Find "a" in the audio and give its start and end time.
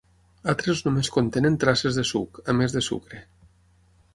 2.53-2.57